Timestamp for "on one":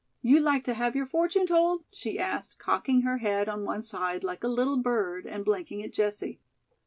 3.47-3.83